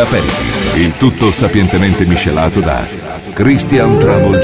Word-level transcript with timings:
Aperitif. 0.00 0.74
Il 0.76 0.96
tutto 0.96 1.32
sapientemente 1.32 2.04
miscelato 2.04 2.60
da 2.60 2.86
Christian 3.32 3.98
Travel 3.98 4.40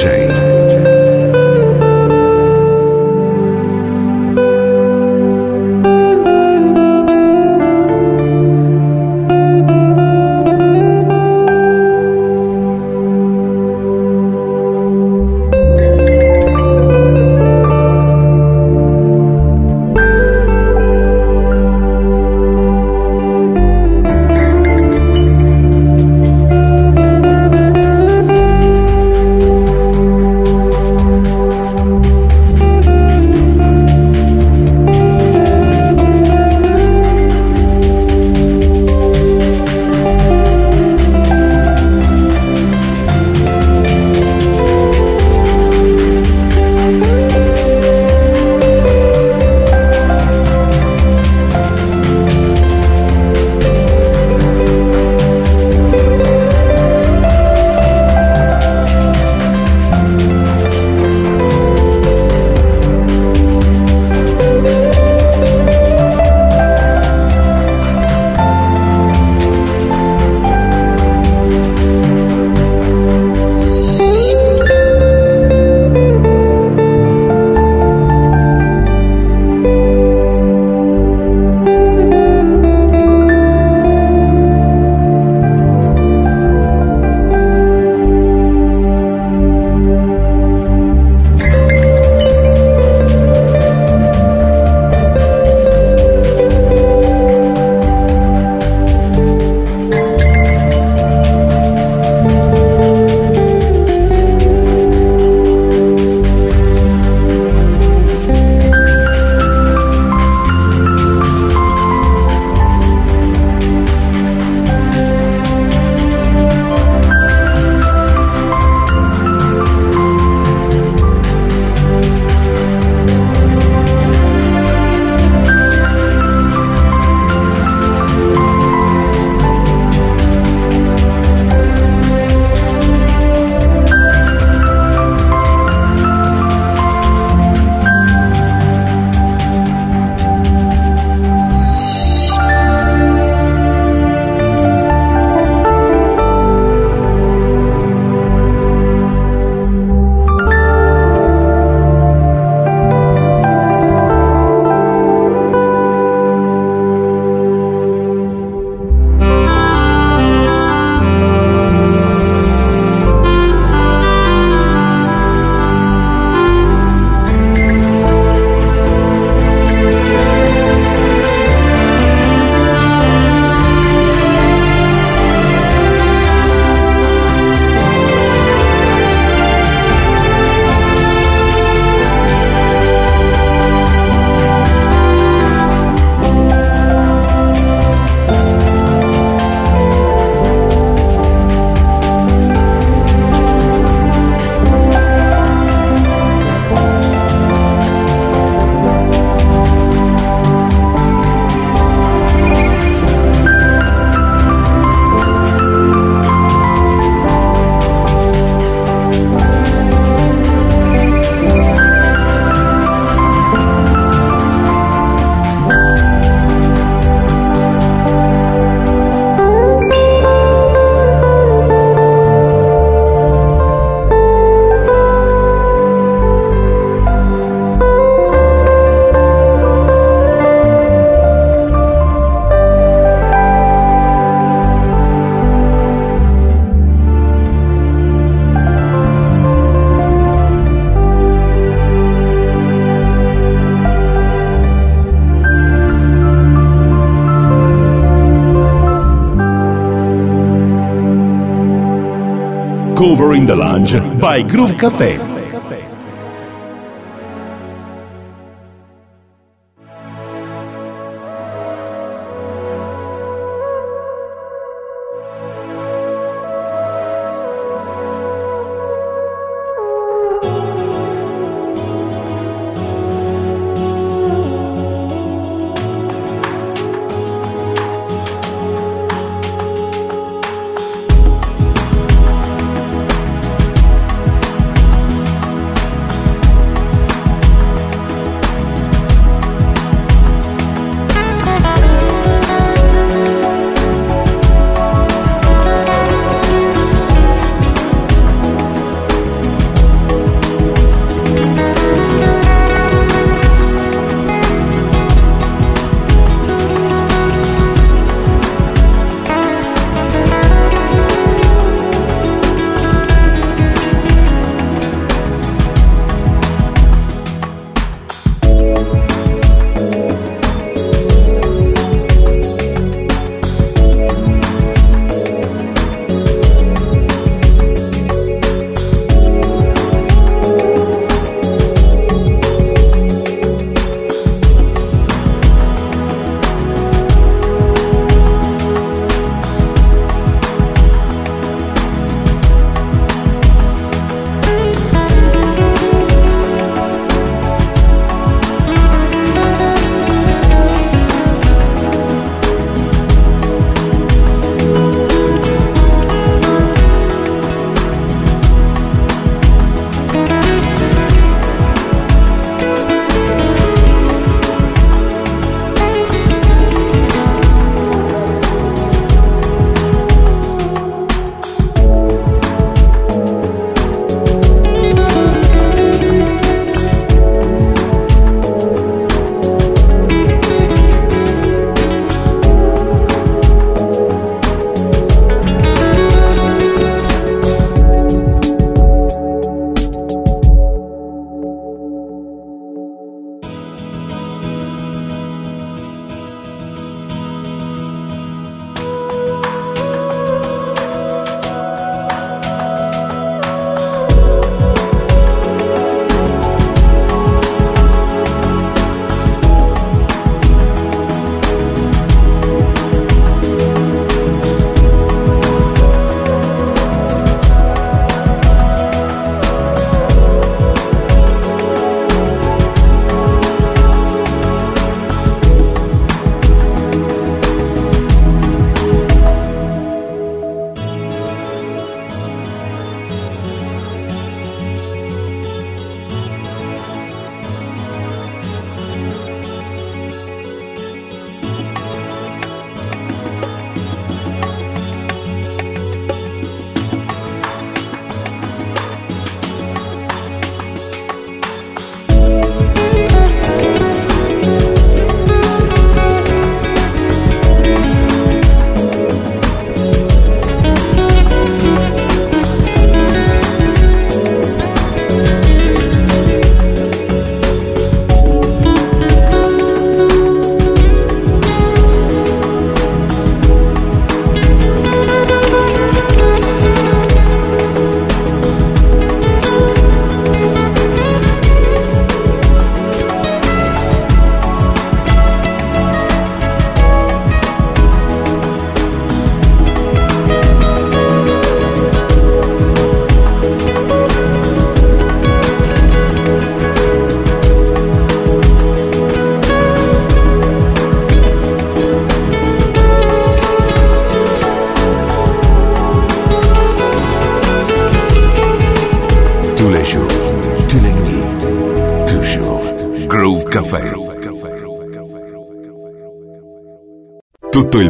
J. 253.05 253.11
Cover 253.11 253.35
in 253.35 253.45
the 253.45 253.55
Lounge 253.55 254.01
by 254.19 254.41
Groove 254.41 254.73
Café. 254.73 255.34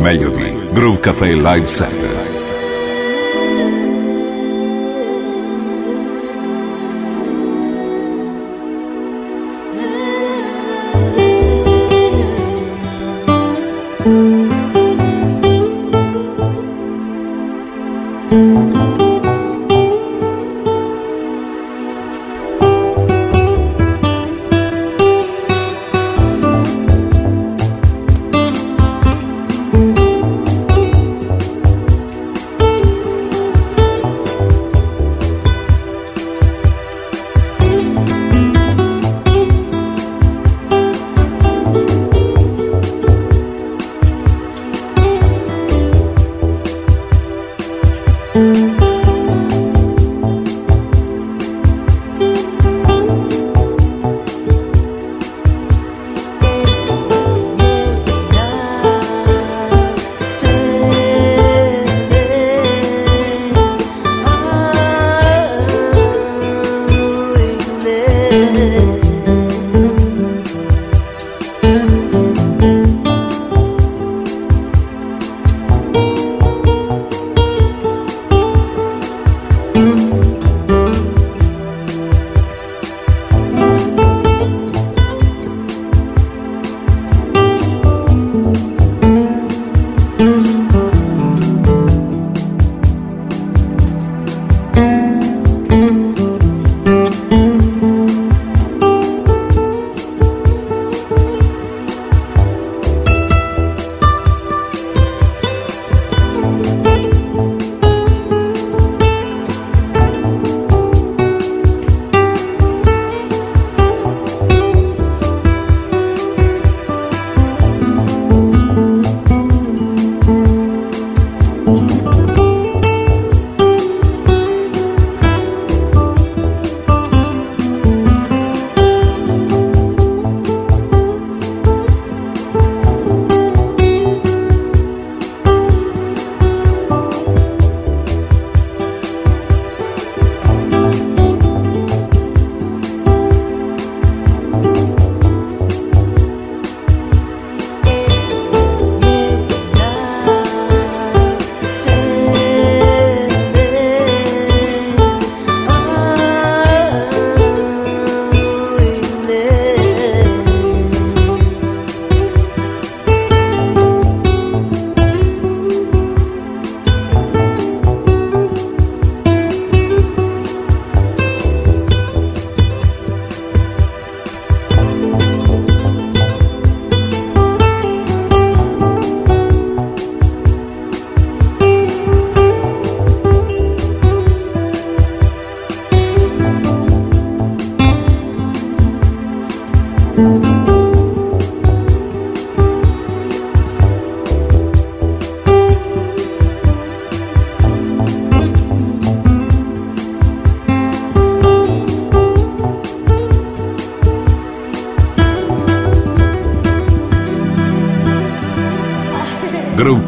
Melody. 0.05 0.53
Groove 0.75 1.01
Café 1.01 1.35
Live 1.35 1.67
Set. 1.67 2.24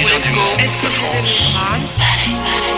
Norway 0.00 0.20
school. 0.22 0.54
It's 0.58 0.82
the 0.82 2.77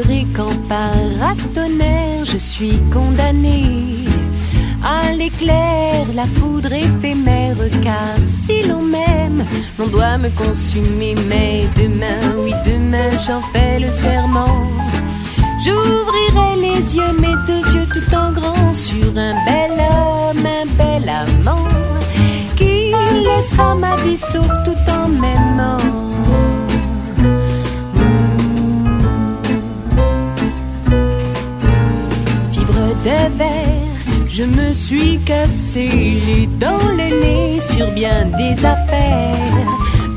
sais 0.00 0.08
vibrer 0.08 0.26
qu'en 0.34 0.54
paratonnerre, 0.68 2.24
je 2.24 2.38
suis 2.38 2.80
condamné 2.92 4.04
à 4.82 5.12
l'éclair, 5.12 6.06
la 6.14 6.24
foudre 6.24 6.72
éphémère, 6.72 7.56
car 7.82 8.16
si 8.26 8.62
l'on 8.62 8.82
m'aime, 8.82 9.44
l'on 9.78 9.86
doit 9.88 10.18
me 10.18 10.28
consumer. 10.30 11.14
Mais 11.28 11.64
demain, 11.76 12.36
oui, 12.38 12.52
demain, 12.64 13.10
j'en 13.26 13.40
fais 13.52 13.78
le 13.78 13.90
serment. 13.90 14.70
J'ouvrirai 15.64 16.56
les 16.56 16.96
yeux, 16.96 17.12
mes 17.20 17.34
deux 17.46 17.74
yeux 17.74 17.86
tout 17.92 18.14
en 18.14 18.32
grand, 18.32 18.74
sur 18.74 19.10
un 19.16 19.34
bel 19.46 19.72
homme, 19.78 20.46
un 20.46 20.66
bel 20.78 21.08
amant, 21.08 21.68
qui 22.56 22.92
laissera 23.24 23.74
ma 23.74 23.96
vie 23.96 24.18
sauve 24.18 24.48
tout 24.64 24.90
en 24.90 25.08
m'aimant. 25.08 25.99
Je 34.40 34.46
me 34.46 34.72
suis 34.72 35.18
cassé 35.18 35.86
les 36.26 36.46
dents, 36.46 36.88
le 36.96 37.20
nez 37.20 37.60
sur 37.60 37.90
bien 37.90 38.24
des 38.38 38.64
affaires. 38.64 39.68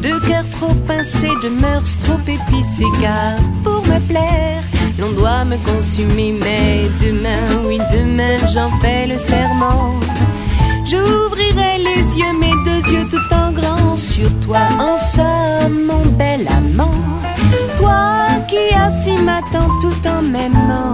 De 0.01 0.17
cœur 0.25 0.45
trop 0.49 0.73
pincé, 0.87 1.27
de 1.43 1.49
mœurs 1.49 1.97
trop 1.99 2.21
épicées, 2.25 2.93
car 3.01 3.35
pour 3.65 3.81
me 3.85 3.99
plaire, 4.07 4.63
l'on 4.97 5.11
doit 5.11 5.43
me 5.43 5.57
consumer. 5.69 6.33
Mais 6.39 6.87
demain, 7.05 7.65
oui, 7.67 7.79
demain, 7.91 8.37
j'en 8.53 8.69
fais 8.79 9.07
le 9.07 9.19
serment. 9.19 9.99
J'ouvrirai 10.85 11.79
les 11.79 12.17
yeux, 12.17 12.37
mes 12.39 12.55
deux 12.63 12.93
yeux 12.93 13.07
tout 13.11 13.35
en 13.35 13.51
grand 13.51 13.97
sur 13.97 14.29
toi, 14.39 14.61
en 14.79 14.99
somme, 14.99 15.83
mon 15.85 16.05
bel 16.17 16.47
amant. 16.47 16.95
Toi 17.75 18.27
qui 18.47 18.73
as 18.73 19.03
si 19.03 19.21
m'attends 19.21 19.71
tout 19.81 20.07
en 20.07 20.21
m'aimant. 20.21 20.93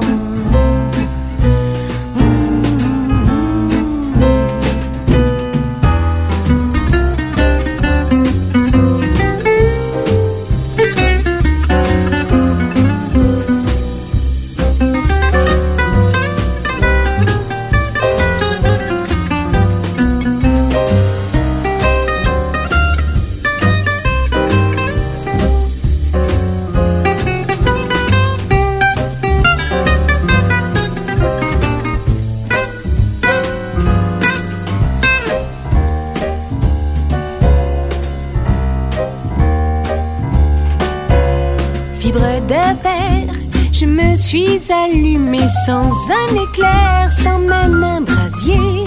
Suis 44.70 44.74
allumé 44.74 45.47
sans 45.65 45.89
un 46.11 46.43
éclair, 46.43 47.11
sans 47.11 47.39
même 47.39 47.84
un 47.84 48.01
brasier. 48.01 48.84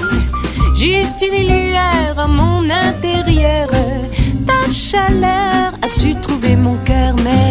Juste 0.77 1.23
une 1.23 1.47
lueur 1.47 2.19
à 2.19 2.27
mon 2.29 2.69
intérieur. 2.71 3.69
Ta 4.47 4.71
chaleur 4.73 5.73
a 5.83 5.89
su 5.89 6.15
trouver 6.17 6.57
mon 6.57 6.77
cœur, 6.85 7.15
mais. 7.25 7.43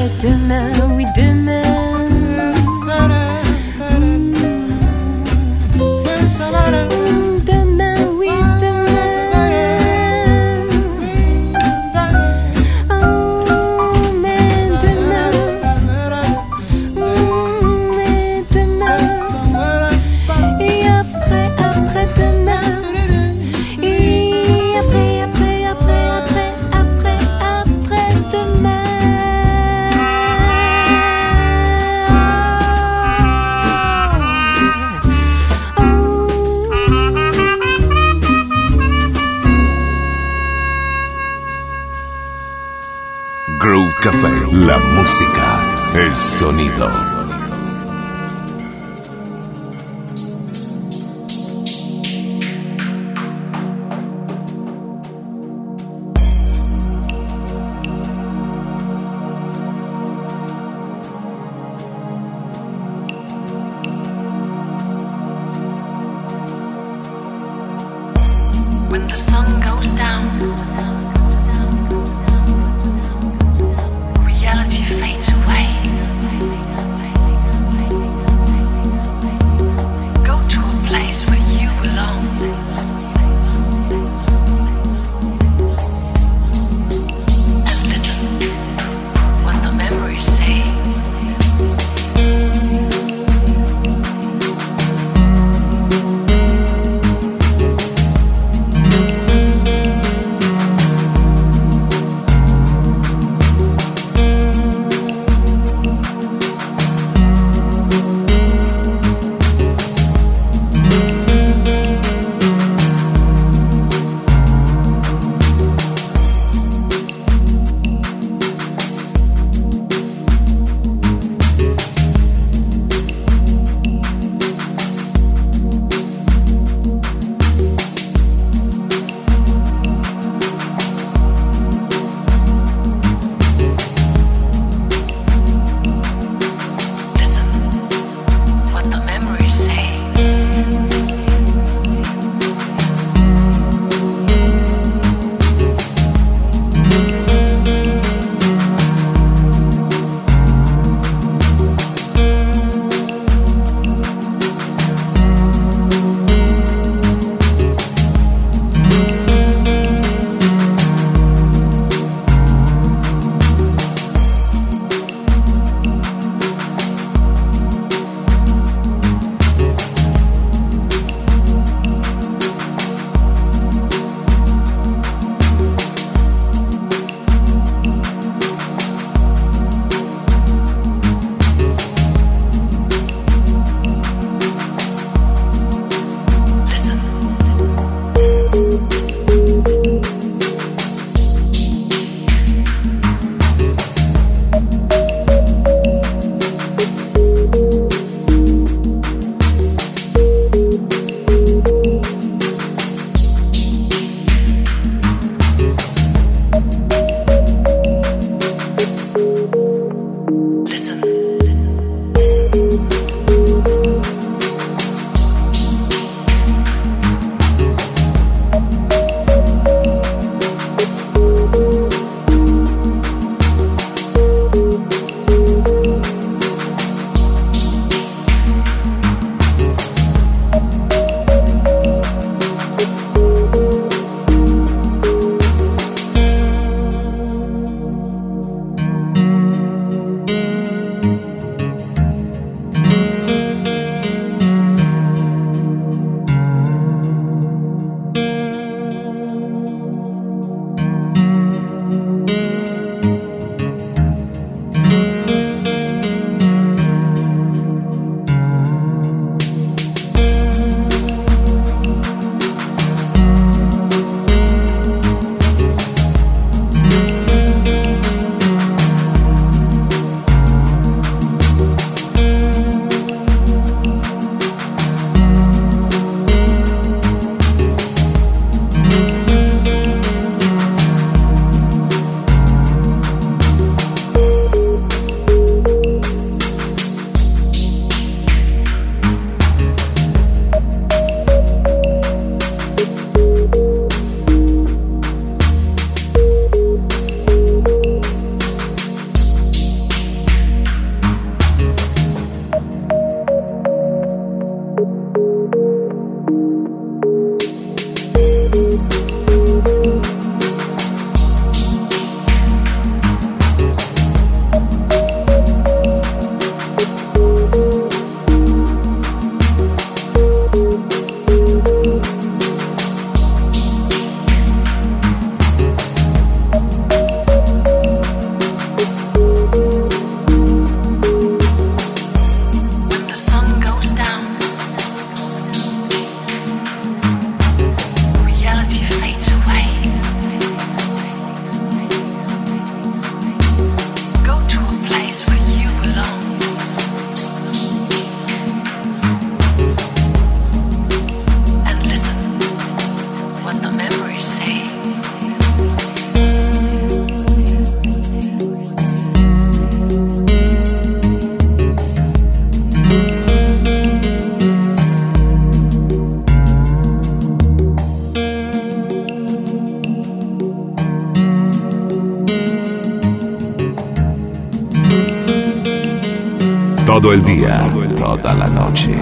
toda 377.95 378.34
la 378.34 378.47
noche, 378.47 378.93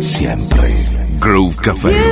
siempre. 0.00 0.72
Groove 1.20 1.56
Café. 1.56 2.07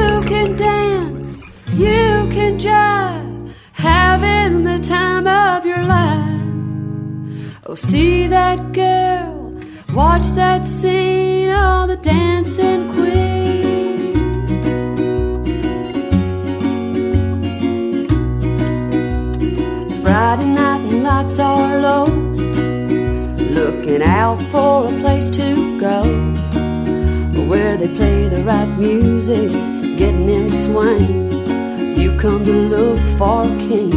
right 28.47 28.78
music, 28.78 29.51
getting 29.99 30.28
in 30.28 30.47
the 30.47 30.57
swing. 30.57 31.99
You 31.99 32.16
come 32.16 32.44
to 32.44 32.53
look 32.53 33.01
for 33.18 33.42
a 33.42 33.59
king. 33.59 33.92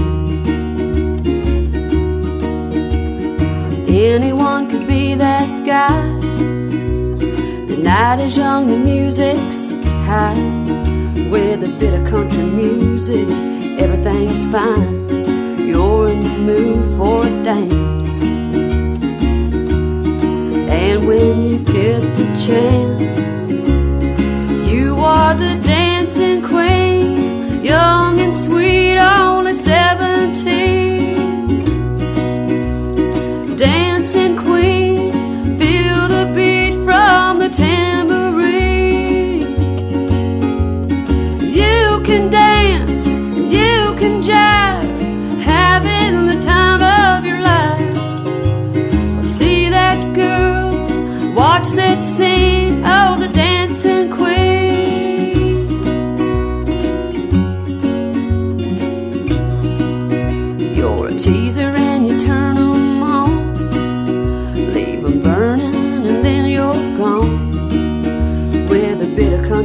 Anyone 3.87 4.67
could 4.71 4.87
be 4.87 5.13
that 5.13 5.47
guy. 5.67 6.01
The 7.67 7.77
night 7.77 8.21
is 8.21 8.35
young, 8.35 8.65
the 8.65 8.77
music's 8.77 9.71
high. 10.09 10.33
With 11.29 11.63
a 11.63 11.71
bit 11.79 11.93
of 11.93 12.07
country 12.07 12.43
music, 12.43 13.29
everything's 13.79 14.47
fine. 14.47 15.07
You're 15.59 16.09
in 16.09 16.23
the 16.23 16.37
mood 16.49 16.97
for 16.97 17.27
a 17.27 17.43
dance. 17.43 18.23
And 20.79 21.07
when 21.07 21.43
you 21.47 21.59
get 21.59 22.01
the 22.17 22.25
chance, 22.47 22.98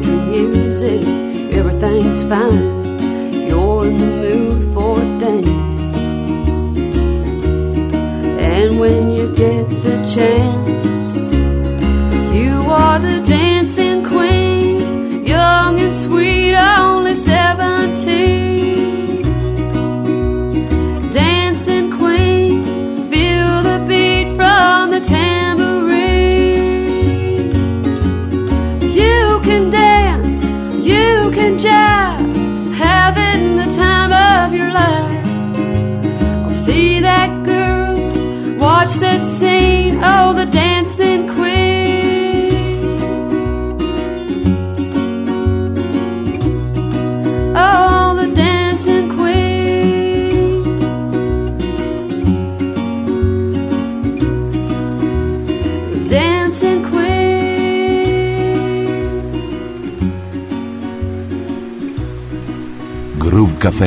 music, 0.06 1.02
everything's 1.52 2.22
fine. 2.24 2.73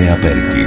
café. 0.06 0.67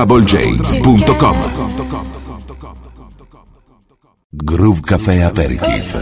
troublej.com 0.00 1.36
Groove 4.32 4.80
Café 4.80 5.22
Aperitif 5.22 5.99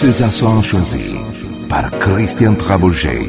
César 0.00 0.32
son 0.32 0.62
choisi 0.62 1.14
par 1.68 1.90
Christian 1.98 2.54
Trabouget. 2.54 3.28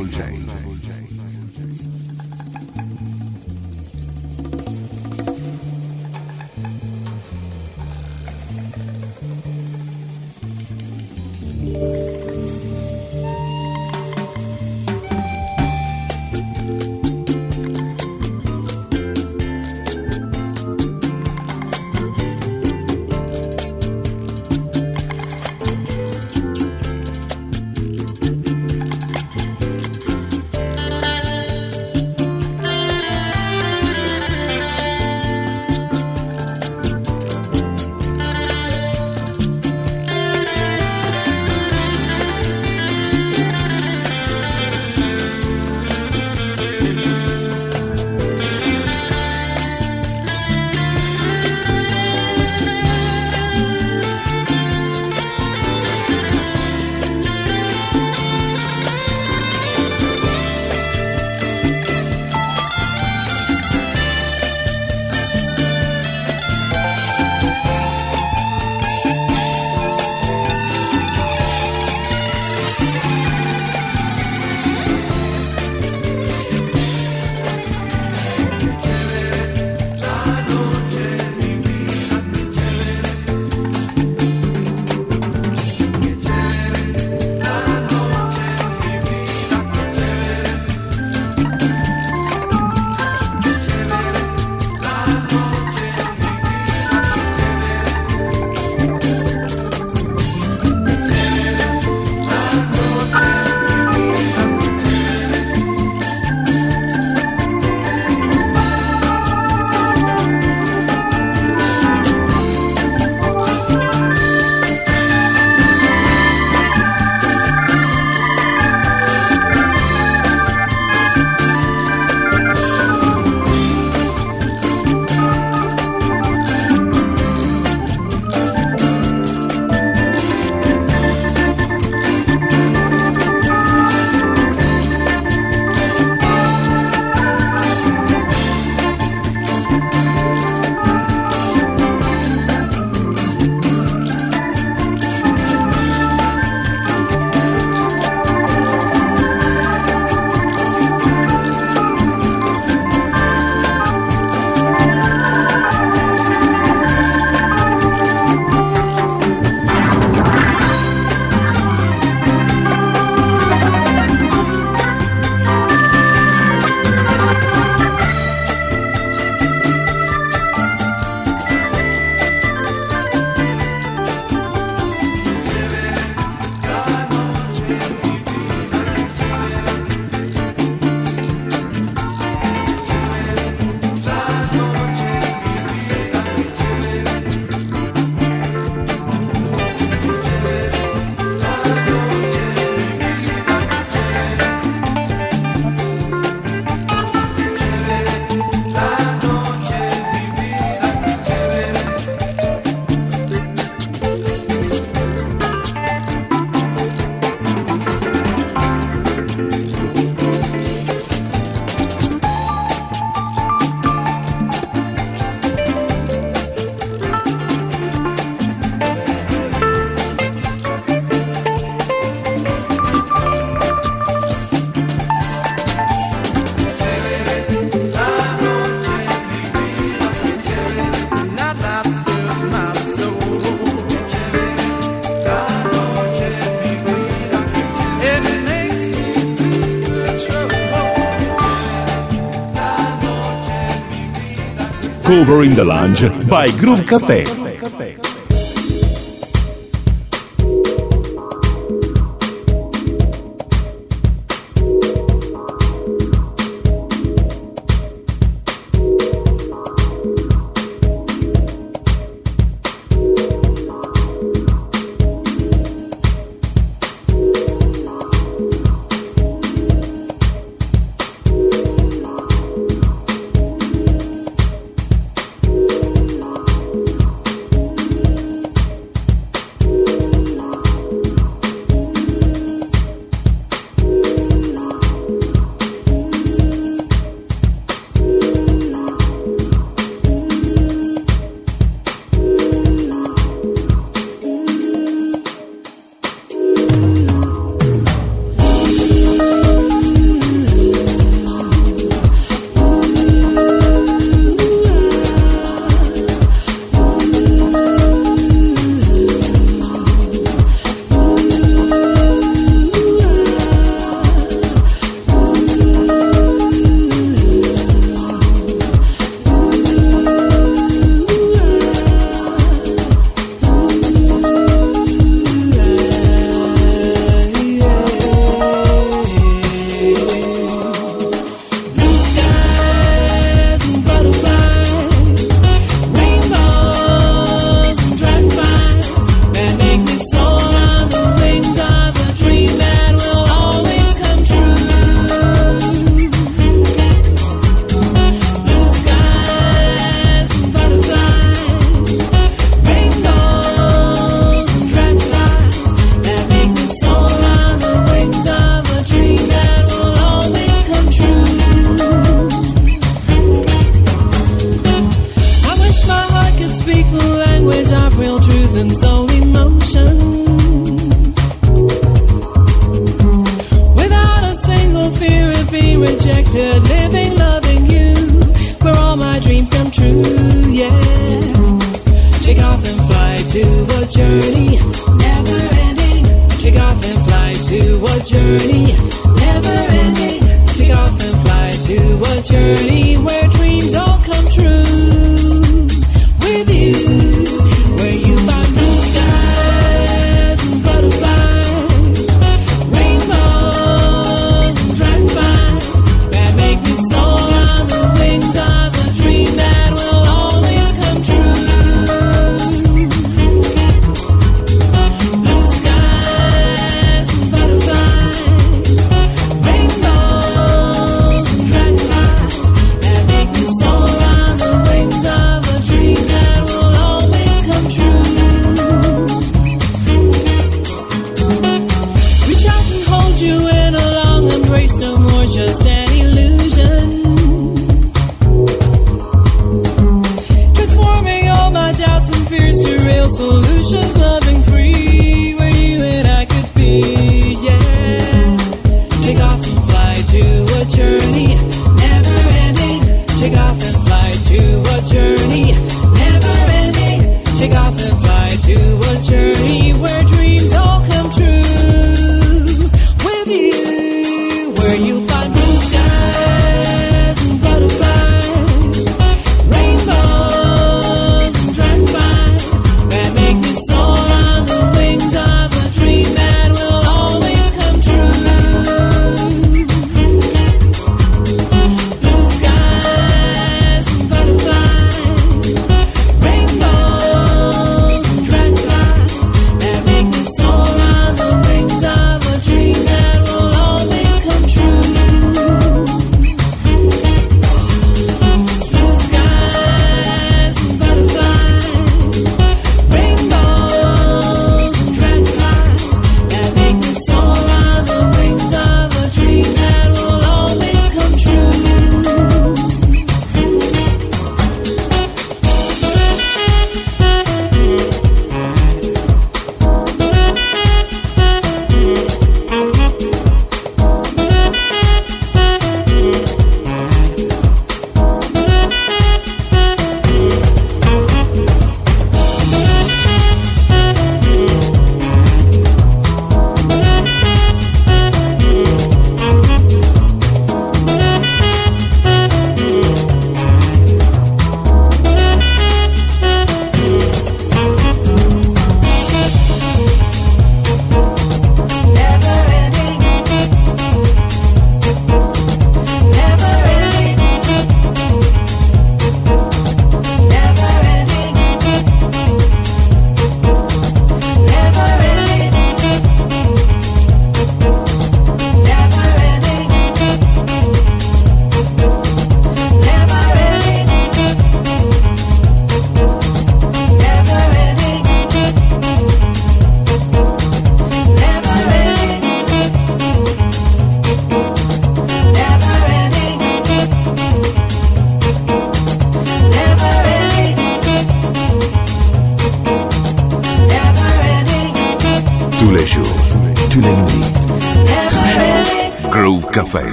Cover 245.11 245.43
in 245.43 245.53
the 245.55 245.65
Lounge 245.65 246.07
by 246.29 246.49
Groove 246.51 246.85
Café. 246.85 247.40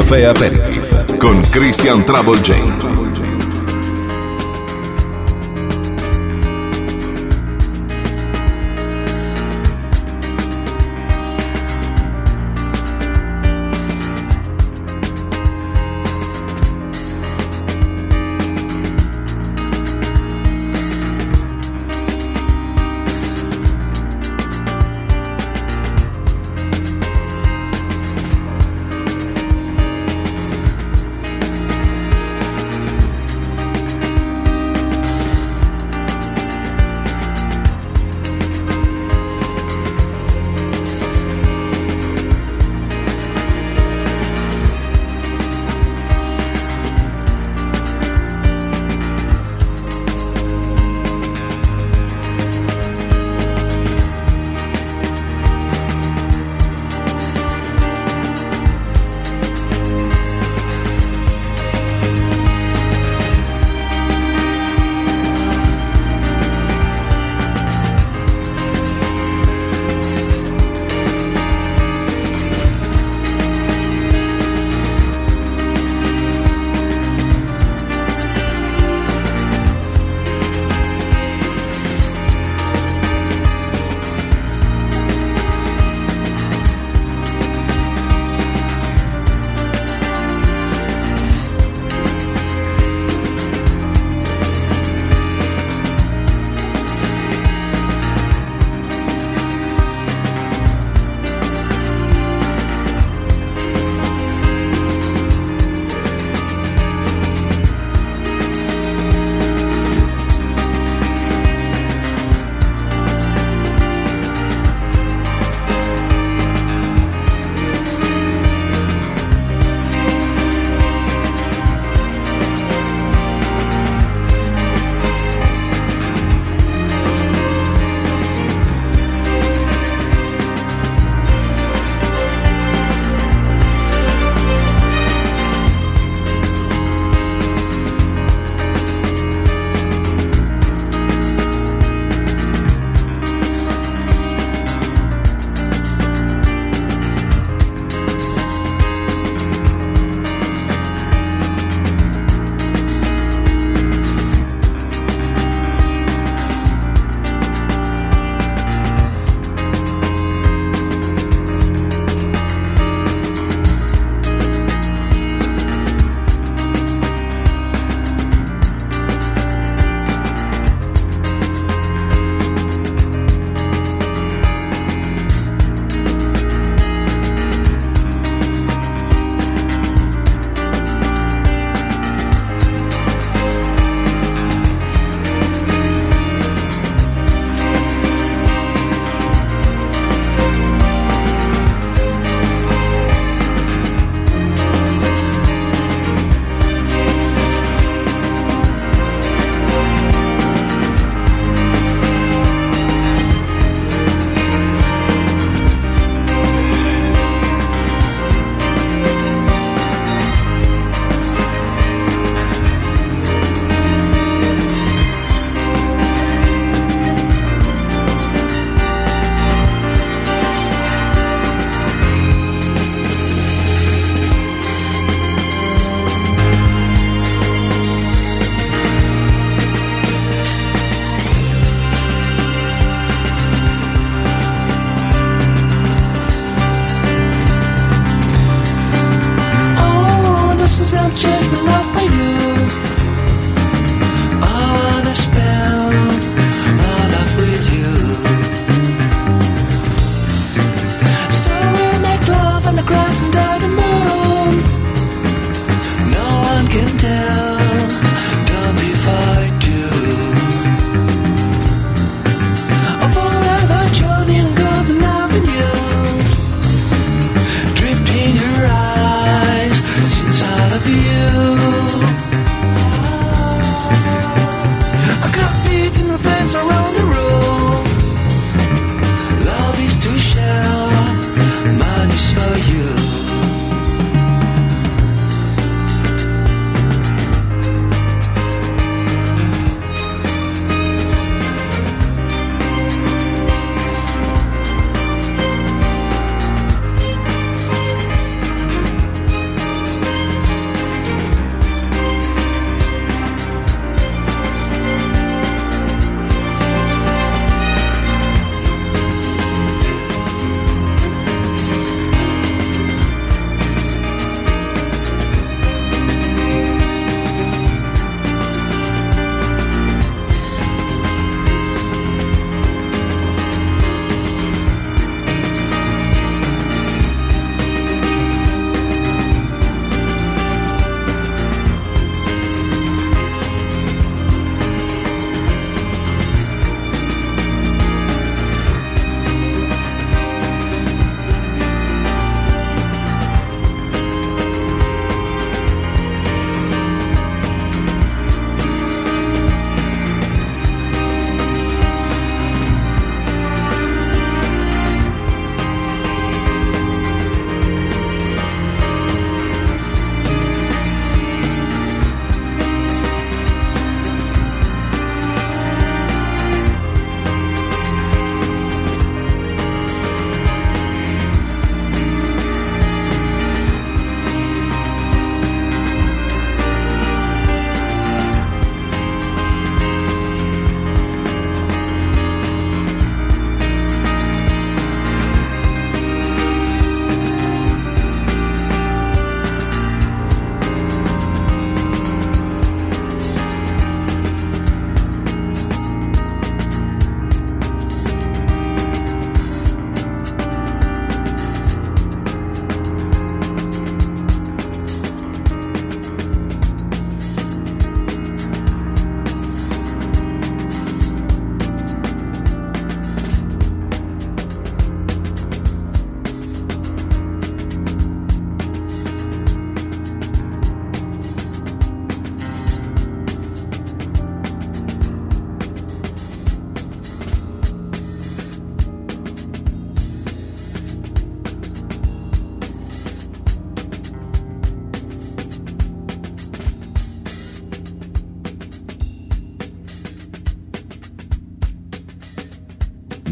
Caffè 0.00 0.22
Aperitif 0.22 1.18
con 1.18 1.42
Christian 1.50 2.02
Trouble 2.04 2.40
Jane. 2.40 2.79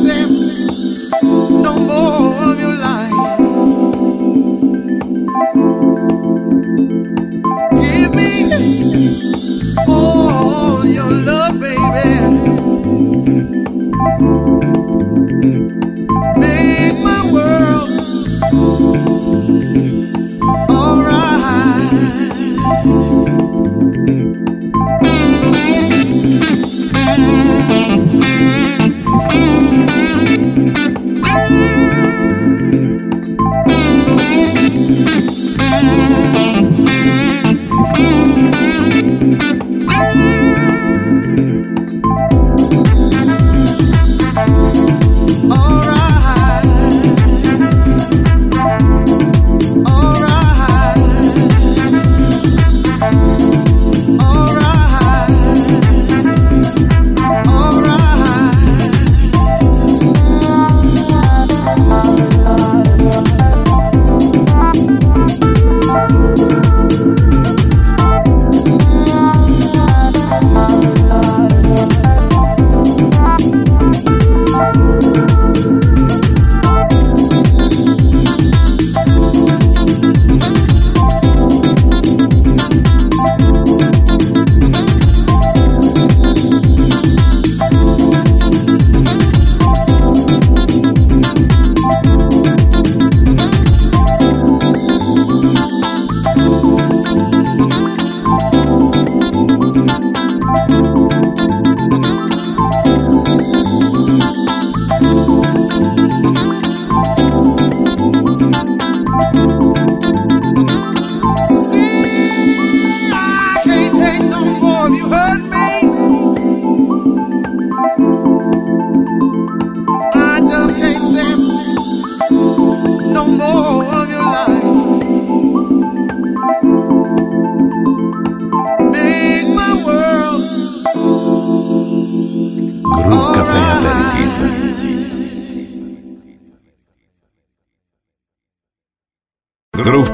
bless. 0.00 0.93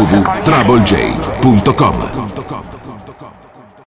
www.troublej.com 0.00 2.09